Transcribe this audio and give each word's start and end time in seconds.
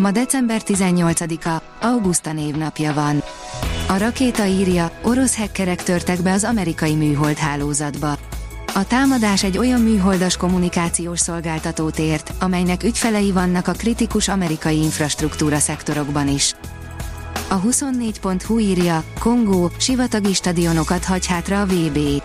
Ma 0.00 0.10
december 0.10 0.62
18-a, 0.66 1.62
Augusta 1.86 2.32
névnapja 2.32 2.92
van. 2.92 3.22
A 3.88 3.96
rakéta 3.96 4.46
írja, 4.46 4.90
orosz 5.02 5.36
hekkerek 5.36 5.82
törtek 5.82 6.22
be 6.22 6.32
az 6.32 6.44
amerikai 6.44 6.94
műhold 6.94 7.36
hálózatba. 7.36 8.18
A 8.74 8.86
támadás 8.86 9.44
egy 9.44 9.58
olyan 9.58 9.80
műholdas 9.80 10.36
kommunikációs 10.36 11.18
szolgáltatót 11.18 11.98
ért, 11.98 12.32
amelynek 12.38 12.82
ügyfelei 12.82 13.32
vannak 13.32 13.68
a 13.68 13.72
kritikus 13.72 14.28
amerikai 14.28 14.82
infrastruktúra 14.82 15.58
szektorokban 15.58 16.28
is. 16.28 16.54
A 17.48 17.60
24.hu 17.60 18.58
írja, 18.58 19.04
Kongó, 19.18 19.70
sivatagi 19.78 20.32
stadionokat 20.32 21.04
hagy 21.04 21.26
hátra 21.26 21.60
a 21.60 21.66
VB. 21.66 22.19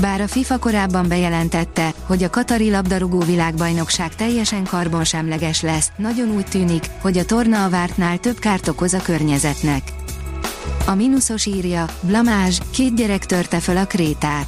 Bár 0.00 0.20
a 0.20 0.28
FIFA 0.28 0.58
korábban 0.58 1.08
bejelentette, 1.08 1.92
hogy 2.06 2.22
a 2.22 2.30
Katari 2.30 2.70
labdarúgó 2.70 3.18
világbajnokság 3.18 4.14
teljesen 4.14 4.64
karbonsemleges 4.64 5.62
lesz, 5.62 5.90
nagyon 5.96 6.30
úgy 6.30 6.46
tűnik, 6.46 6.84
hogy 7.00 7.18
a 7.18 7.24
torna 7.24 7.64
a 7.64 7.68
vártnál 7.68 8.18
több 8.18 8.38
kárt 8.38 8.68
okoz 8.68 8.94
a 8.94 9.02
környezetnek. 9.02 9.82
A 10.86 10.94
mínuszos 10.94 11.46
írja, 11.46 11.84
blamázs, 12.00 12.58
két 12.70 12.96
gyerek 12.96 13.26
törte 13.26 13.60
föl 13.60 13.76
a 13.76 13.86
krétát. 13.86 14.46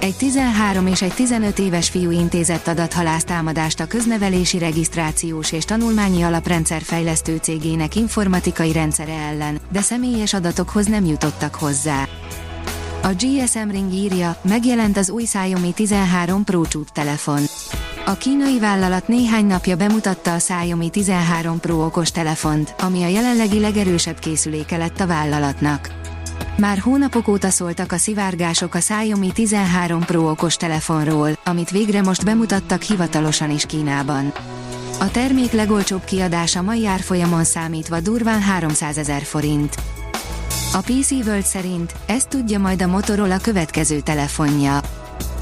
Egy 0.00 0.14
13 0.14 0.86
és 0.86 1.02
egy 1.02 1.14
15 1.14 1.58
éves 1.58 1.88
fiú 1.88 2.10
intézett 2.10 2.68
adathalásztámadást 2.68 3.80
a 3.80 3.86
köznevelési 3.86 4.58
regisztrációs 4.58 5.52
és 5.52 5.64
tanulmányi 5.64 6.22
alaprendszer 6.22 6.82
fejlesztő 6.82 7.36
cégének 7.36 7.94
informatikai 7.94 8.72
rendszere 8.72 9.12
ellen, 9.12 9.58
de 9.72 9.80
személyes 9.80 10.34
adatokhoz 10.34 10.86
nem 10.86 11.04
jutottak 11.04 11.54
hozzá. 11.54 12.08
A 13.02 13.08
GSM 13.08 13.68
Ring 13.70 13.92
írja, 13.92 14.36
megjelent 14.42 14.96
az 14.96 15.10
új 15.10 15.22
Xiaomi 15.22 15.72
13 15.72 16.44
Pro 16.44 16.66
csúp 16.66 16.90
telefon. 16.90 17.40
A 18.06 18.12
kínai 18.14 18.58
vállalat 18.58 19.08
néhány 19.08 19.46
napja 19.46 19.76
bemutatta 19.76 20.34
a 20.34 20.36
Xiaomi 20.36 20.90
13 20.90 21.60
Pro 21.60 21.84
okos 21.84 22.10
telefont, 22.10 22.74
ami 22.78 23.02
a 23.02 23.08
jelenlegi 23.08 23.60
legerősebb 23.60 24.18
készüléke 24.18 24.76
lett 24.76 25.00
a 25.00 25.06
vállalatnak. 25.06 25.90
Már 26.56 26.78
hónapok 26.78 27.28
óta 27.28 27.50
szóltak 27.50 27.92
a 27.92 27.96
szivárgások 27.96 28.74
a 28.74 28.78
Xiaomi 28.78 29.32
13 29.32 30.00
Pro 30.00 30.30
okos 30.30 30.56
telefonról, 30.56 31.38
amit 31.44 31.70
végre 31.70 32.02
most 32.02 32.24
bemutattak 32.24 32.82
hivatalosan 32.82 33.50
is 33.50 33.66
Kínában. 33.66 34.32
A 35.00 35.10
termék 35.10 35.52
legolcsóbb 35.52 36.04
kiadása 36.04 36.62
mai 36.62 36.86
árfolyamon 36.86 37.44
számítva 37.44 38.00
durván 38.00 38.40
300 38.40 38.98
ezer 38.98 39.22
forint. 39.22 39.85
A 40.76 40.80
PC 40.80 41.10
World 41.10 41.44
szerint 41.44 41.94
ezt 42.06 42.28
tudja 42.28 42.58
majd 42.58 42.82
a 42.82 42.86
Motorola 42.86 43.38
következő 43.38 44.00
telefonja. 44.00 44.80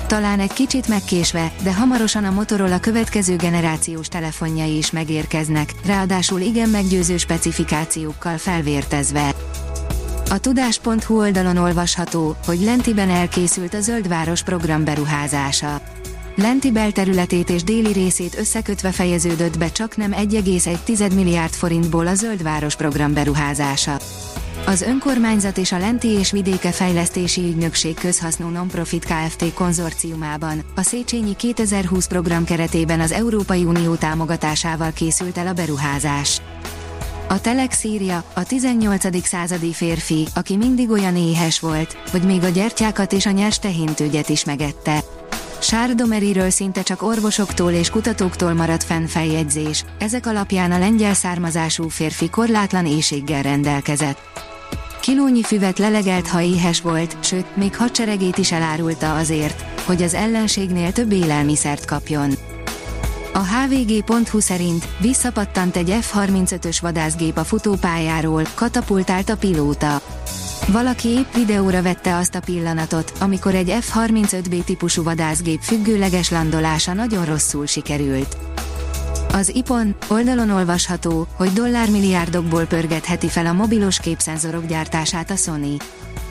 Talán 0.06 0.40
egy 0.40 0.52
kicsit 0.52 0.88
megkésve, 0.88 1.52
de 1.62 1.74
hamarosan 1.74 2.24
a 2.24 2.30
Motorola 2.30 2.80
következő 2.80 3.36
generációs 3.36 4.08
telefonjai 4.08 4.76
is 4.76 4.90
megérkeznek, 4.90 5.72
ráadásul 5.86 6.40
igen 6.40 6.68
meggyőző 6.68 7.16
specifikációkkal 7.16 8.38
felvértezve. 8.38 9.34
A 10.30 10.38
tudás.hu 10.38 11.18
oldalon 11.18 11.56
olvasható, 11.56 12.36
hogy 12.46 12.60
Lentiben 12.60 13.10
elkészült 13.10 13.74
a 13.74 13.80
Zöldváros 13.80 14.42
program 14.42 14.84
beruházása. 14.84 15.80
Lenti 16.36 16.70
belterületét 16.70 17.50
és 17.50 17.62
déli 17.62 17.92
részét 17.92 18.38
összekötve 18.38 18.90
fejeződött 18.90 19.58
be 19.58 19.72
csak 19.72 19.96
nem 19.96 20.12
1,1 20.12 21.14
milliárd 21.14 21.52
forintból 21.52 22.06
a 22.06 22.14
Zöldváros 22.14 22.76
program 22.76 23.14
beruházása. 23.14 23.96
Az 24.66 24.82
önkormányzat 24.82 25.58
és 25.58 25.72
a 25.72 25.78
Lenti 25.78 26.08
és 26.08 26.30
Vidéke 26.30 26.72
Fejlesztési 26.72 27.40
Ügynökség 27.40 27.94
közhasznú 27.94 28.48
nonprofit 28.48 29.04
Kft. 29.04 29.54
konzorciumában 29.54 30.64
a 30.74 30.82
Széchenyi 30.82 31.36
2020 31.36 32.06
program 32.06 32.44
keretében 32.44 33.00
az 33.00 33.12
Európai 33.12 33.64
Unió 33.64 33.94
támogatásával 33.94 34.92
készült 34.92 35.38
el 35.38 35.46
a 35.46 35.52
beruházás. 35.52 36.40
A 37.28 37.40
Telex 37.40 37.84
írja, 37.84 38.24
a 38.34 38.42
18. 38.42 39.26
századi 39.26 39.72
férfi, 39.72 40.26
aki 40.34 40.56
mindig 40.56 40.90
olyan 40.90 41.16
éhes 41.16 41.60
volt, 41.60 41.96
hogy 42.10 42.22
még 42.22 42.42
a 42.42 42.48
gyertyákat 42.48 43.12
és 43.12 43.26
a 43.26 43.30
nyers 43.30 43.58
tehintőgyet 43.58 44.28
is 44.28 44.44
megette. 44.44 44.98
Sárdomeriről 45.60 46.50
szinte 46.50 46.82
csak 46.82 47.02
orvosoktól 47.02 47.72
és 47.72 47.90
kutatóktól 47.90 48.54
maradt 48.54 48.84
fenn 48.84 49.06
feljegyzés, 49.06 49.84
ezek 49.98 50.26
alapján 50.26 50.72
a 50.72 50.78
lengyel 50.78 51.14
származású 51.14 51.88
férfi 51.88 52.30
korlátlan 52.30 52.86
éjséggel 52.86 53.42
rendelkezett. 53.42 54.33
Kilónyi 55.04 55.42
füvet 55.42 55.78
lelegelt, 55.78 56.28
ha 56.28 56.40
éhes 56.40 56.80
volt, 56.80 57.16
sőt, 57.24 57.56
még 57.56 57.76
hadseregét 57.76 58.38
is 58.38 58.52
elárulta 58.52 59.16
azért, 59.16 59.64
hogy 59.84 60.02
az 60.02 60.14
ellenségnél 60.14 60.92
több 60.92 61.12
élelmiszert 61.12 61.84
kapjon. 61.84 62.30
A 63.32 63.38
hvg.hu 63.38 64.40
szerint 64.40 64.88
visszapattant 65.00 65.76
egy 65.76 65.96
F-35-ös 66.00 66.78
vadászgép 66.80 67.36
a 67.36 67.44
futópályáról, 67.44 68.42
katapultált 68.54 69.28
a 69.28 69.36
pilóta. 69.36 70.00
Valaki 70.66 71.08
épp 71.08 71.34
videóra 71.34 71.82
vette 71.82 72.16
azt 72.16 72.34
a 72.34 72.40
pillanatot, 72.40 73.12
amikor 73.20 73.54
egy 73.54 73.76
F-35B 73.80 74.64
típusú 74.64 75.02
vadászgép 75.02 75.60
függőleges 75.60 76.30
landolása 76.30 76.92
nagyon 76.92 77.24
rosszul 77.24 77.66
sikerült. 77.66 78.36
Az 79.34 79.54
IPON 79.54 79.96
oldalon 80.08 80.50
olvasható, 80.50 81.26
hogy 81.36 81.52
dollármilliárdokból 81.52 82.64
pörgetheti 82.64 83.28
fel 83.28 83.46
a 83.46 83.52
mobilos 83.52 84.00
képszenzorok 84.00 84.66
gyártását 84.66 85.30
a 85.30 85.36
Sony. 85.36 85.76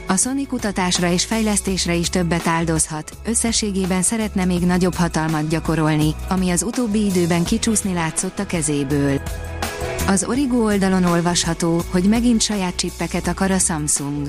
A 0.06 0.16
Sony 0.16 0.46
kutatásra 0.46 1.10
és 1.10 1.24
fejlesztésre 1.24 1.94
is 1.94 2.08
többet 2.08 2.46
áldozhat, 2.46 3.16
összességében 3.24 4.02
szeretne 4.02 4.44
még 4.44 4.60
nagyobb 4.60 4.94
hatalmat 4.94 5.48
gyakorolni, 5.48 6.14
ami 6.28 6.50
az 6.50 6.62
utóbbi 6.62 7.04
időben 7.04 7.44
kicsúszni 7.44 7.92
látszott 7.92 8.38
a 8.38 8.46
kezéből. 8.46 9.20
Az 10.06 10.24
Origo 10.24 10.64
oldalon 10.64 11.04
olvasható, 11.04 11.82
hogy 11.90 12.04
megint 12.04 12.42
saját 12.42 12.76
csippeket 12.76 13.26
akar 13.26 13.50
a 13.50 13.58
Samsung. 13.58 14.28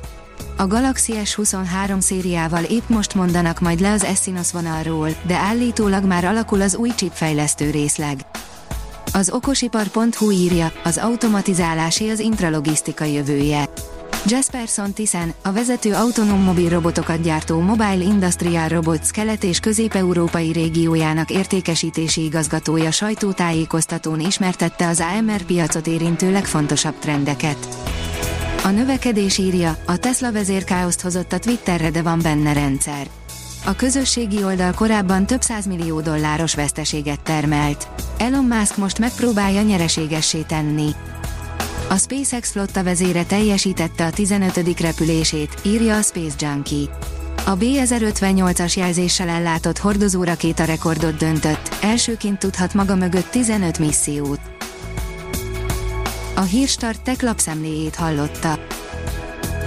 A 0.57 0.67
Galaxy 0.67 1.13
S23 1.23 1.99
szériával 1.99 2.63
épp 2.63 2.87
most 2.87 3.13
mondanak 3.13 3.59
majd 3.59 3.79
le 3.79 3.91
az 3.91 4.03
Exynos 4.03 4.51
vonalról, 4.51 5.09
de 5.27 5.35
állítólag 5.35 6.03
már 6.03 6.25
alakul 6.25 6.61
az 6.61 6.75
új 6.75 6.89
chipfejlesztő 6.95 7.69
részleg. 7.69 8.25
Az 9.15 9.29
okosipar.hu 9.29 10.31
írja, 10.31 10.71
az 10.83 10.97
automatizálásé 10.97 12.09
az 12.09 12.19
intralogisztika 12.19 13.03
jövője. 13.03 13.69
Jasperson 14.25 14.93
Thyssen, 14.93 15.33
a 15.43 15.51
vezető 15.51 15.93
autonóm 15.93 16.39
mobil 16.39 16.69
robotokat 16.69 17.21
gyártó 17.21 17.59
Mobile 17.59 18.03
Industrial 18.03 18.67
Robots 18.67 19.09
kelet- 19.09 19.43
és 19.43 19.59
közép-európai 19.59 20.51
régiójának 20.51 21.29
értékesítési 21.29 22.23
igazgatója 22.23 22.91
sajtótájékoztatón 22.91 24.19
ismertette 24.19 24.87
az 24.87 25.03
AMR 25.17 25.41
piacot 25.41 25.87
érintő 25.87 26.31
legfontosabb 26.31 26.99
trendeket. 26.99 27.67
A 28.63 28.69
növekedés 28.69 29.37
írja, 29.37 29.77
a 29.85 29.97
Tesla 29.97 30.31
vezérkáoszt 30.31 31.01
hozott 31.01 31.33
a 31.33 31.39
Twitterre, 31.39 31.89
de 31.89 32.01
van 32.01 32.19
benne 32.21 32.53
rendszer. 32.53 33.07
A 33.67 33.75
közösségi 33.75 34.43
oldal 34.43 34.73
korábban 34.73 35.25
több 35.25 35.41
millió 35.67 36.01
dolláros 36.01 36.55
veszteséget 36.55 37.21
termelt. 37.21 37.87
Elon 38.17 38.45
Musk 38.45 38.77
most 38.77 38.99
megpróbálja 38.99 39.61
nyereségessé 39.61 40.41
tenni. 40.41 40.89
A 41.89 41.97
SpaceX 41.97 42.51
flotta 42.51 42.83
vezére 42.83 43.25
teljesítette 43.25 44.05
a 44.05 44.11
15. 44.11 44.79
repülését, 44.79 45.55
írja 45.61 45.97
a 45.97 46.01
Space 46.01 46.35
Junkie. 46.39 46.87
A 47.45 47.55
B-1058-as 47.55 48.77
jelzéssel 48.77 49.29
ellátott 49.29 49.77
hordozórakéta 49.77 50.63
rekordot 50.63 51.17
döntött, 51.17 51.77
elsőként 51.81 52.39
tudhat 52.39 52.73
maga 52.73 52.95
mögött 52.95 53.29
15 53.29 53.79
missziót. 53.79 54.39
A 56.35 56.41
Hírstart 56.41 57.01
tech 57.01 57.23
lapszemléjét 57.23 57.95
hallotta. 57.95 58.59